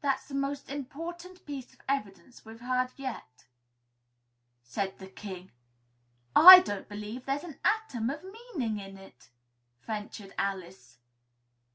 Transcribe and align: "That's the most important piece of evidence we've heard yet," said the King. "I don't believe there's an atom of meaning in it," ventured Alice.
"That's 0.00 0.28
the 0.28 0.34
most 0.34 0.70
important 0.70 1.44
piece 1.44 1.74
of 1.74 1.82
evidence 1.86 2.46
we've 2.46 2.62
heard 2.62 2.88
yet," 2.96 3.46
said 4.62 4.98
the 4.98 5.08
King. 5.08 5.50
"I 6.34 6.60
don't 6.60 6.88
believe 6.88 7.26
there's 7.26 7.44
an 7.44 7.60
atom 7.62 8.08
of 8.08 8.24
meaning 8.24 8.78
in 8.78 8.96
it," 8.96 9.28
ventured 9.82 10.34
Alice. 10.38 10.96